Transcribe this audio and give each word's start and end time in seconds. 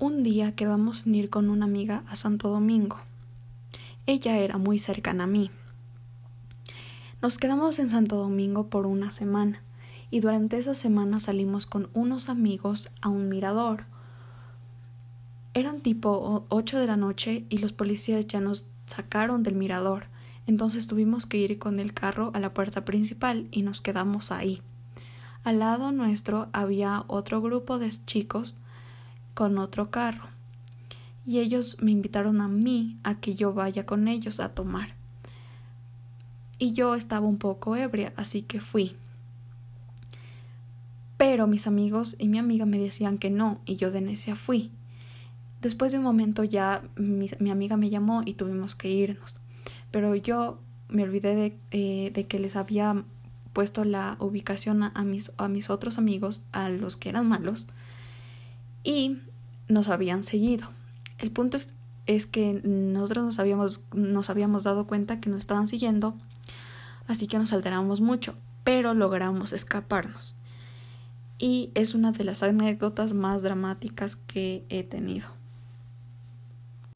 Un 0.00 0.22
día 0.22 0.52
quedamos 0.52 1.08
en 1.08 1.16
ir 1.16 1.28
con 1.28 1.50
una 1.50 1.64
amiga 1.64 2.04
a 2.06 2.14
Santo 2.14 2.50
Domingo. 2.50 2.98
Ella 4.06 4.38
era 4.38 4.56
muy 4.56 4.78
cercana 4.78 5.24
a 5.24 5.26
mí. 5.26 5.50
Nos 7.20 7.36
quedamos 7.36 7.80
en 7.80 7.88
Santo 7.88 8.14
Domingo 8.14 8.68
por 8.68 8.86
una 8.86 9.10
semana 9.10 9.60
y 10.12 10.20
durante 10.20 10.56
esa 10.56 10.74
semana 10.74 11.18
salimos 11.18 11.66
con 11.66 11.90
unos 11.94 12.28
amigos 12.28 12.92
a 13.02 13.08
un 13.08 13.28
mirador. 13.28 13.86
Eran 15.52 15.80
tipo 15.80 16.46
8 16.48 16.78
de 16.78 16.86
la 16.86 16.96
noche 16.96 17.44
y 17.48 17.58
los 17.58 17.72
policías 17.72 18.24
ya 18.28 18.38
nos 18.38 18.68
sacaron 18.86 19.42
del 19.42 19.56
mirador, 19.56 20.06
entonces 20.46 20.86
tuvimos 20.86 21.26
que 21.26 21.38
ir 21.38 21.58
con 21.58 21.80
el 21.80 21.92
carro 21.92 22.30
a 22.34 22.38
la 22.38 22.54
puerta 22.54 22.84
principal 22.84 23.48
y 23.50 23.62
nos 23.62 23.80
quedamos 23.80 24.30
ahí. 24.30 24.62
Al 25.42 25.58
lado 25.58 25.90
nuestro 25.90 26.50
había 26.52 27.02
otro 27.08 27.42
grupo 27.42 27.80
de 27.80 27.90
chicos 27.90 28.56
con 29.38 29.56
otro 29.58 29.88
carro 29.92 30.24
y 31.24 31.38
ellos 31.38 31.76
me 31.80 31.92
invitaron 31.92 32.40
a 32.40 32.48
mí 32.48 32.98
a 33.04 33.20
que 33.20 33.36
yo 33.36 33.52
vaya 33.52 33.86
con 33.86 34.08
ellos 34.08 34.40
a 34.40 34.48
tomar. 34.48 34.96
Y 36.58 36.72
yo 36.72 36.96
estaba 36.96 37.24
un 37.24 37.38
poco 37.38 37.76
ebria, 37.76 38.12
así 38.16 38.42
que 38.42 38.60
fui. 38.60 38.96
Pero 41.18 41.46
mis 41.46 41.68
amigos 41.68 42.16
y 42.18 42.26
mi 42.26 42.38
amiga 42.38 42.66
me 42.66 42.80
decían 42.80 43.16
que 43.18 43.30
no, 43.30 43.60
y 43.64 43.76
yo 43.76 43.92
de 43.92 44.00
necia 44.00 44.34
fui. 44.34 44.72
Después 45.62 45.92
de 45.92 45.98
un 45.98 46.04
momento 46.04 46.42
ya 46.42 46.82
mi, 46.96 47.28
amiga 47.48 47.76
me 47.76 47.90
llamó 47.90 48.22
y 48.24 48.34
tuvimos 48.34 48.74
que 48.74 48.90
irnos. 48.90 49.36
Pero 49.92 50.16
yo 50.16 50.58
me 50.88 51.04
olvidé 51.04 51.36
de, 51.36 51.56
eh, 51.70 52.10
de 52.12 52.26
que 52.26 52.40
les 52.40 52.56
había 52.56 53.04
puesto 53.52 53.84
la 53.84 54.16
ubicación 54.18 54.82
a, 54.82 55.04
mis, 55.04 55.32
a 55.36 55.46
mis 55.46 55.70
otros 55.70 55.96
amigos, 55.96 56.42
a 56.50 56.70
los 56.70 56.96
que 56.96 57.10
eran 57.10 57.28
malos, 57.28 57.68
y 58.88 59.20
nos 59.68 59.90
habían 59.90 60.24
seguido. 60.24 60.70
El 61.18 61.30
punto 61.30 61.58
es, 61.58 61.74
es 62.06 62.24
que 62.24 62.62
nosotros 62.64 63.22
nos 63.22 63.38
habíamos, 63.38 63.82
nos 63.92 64.30
habíamos 64.30 64.64
dado 64.64 64.86
cuenta 64.86 65.20
que 65.20 65.28
nos 65.28 65.40
estaban 65.40 65.68
siguiendo, 65.68 66.16
así 67.06 67.26
que 67.26 67.38
nos 67.38 67.52
alteramos 67.52 68.00
mucho, 68.00 68.34
pero 68.64 68.94
logramos 68.94 69.52
escaparnos. 69.52 70.36
Y 71.36 71.70
es 71.74 71.94
una 71.94 72.12
de 72.12 72.24
las 72.24 72.42
anécdotas 72.42 73.12
más 73.12 73.42
dramáticas 73.42 74.16
que 74.16 74.64
he 74.70 74.84
tenido. 74.84 75.28